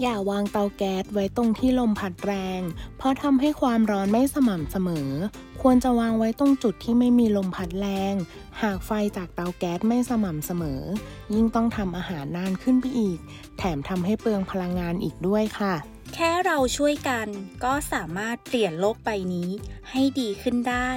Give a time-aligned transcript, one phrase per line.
[0.00, 2.60] อย่าวางเตาแก๊สไว้ตรงที่ลมพัดแรง
[2.98, 5.10] เพราะทำให้ความร้อนไม่สม่ำเสมอ
[5.62, 8.14] ควรจะวางไว้ตรงจุดที่ไม่มีลมพัดแรง
[8.62, 10.82] หากไฟจากเตาแก๊สไม่สม่ำเสมอ
[11.34, 13.18] ยิ่งต้องทำอาหารนานขึ้นไปอีก
[13.58, 15.74] แถมทำให้เปลืองพลังงานอีกด้วยค่ะ
[16.14, 17.26] แค่เราช่วยกัน
[17.64, 19.50] ก็สามารถเปลี่ยนโลกใบนี้
[19.90, 20.90] ให้ดีขึ้นได้